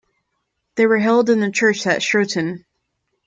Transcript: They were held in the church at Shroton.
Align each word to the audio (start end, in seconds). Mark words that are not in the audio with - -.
They 0.77 0.87
were 0.87 0.97
held 0.97 1.29
in 1.29 1.41
the 1.41 1.51
church 1.51 1.85
at 1.85 2.01
Shroton. 2.01 2.65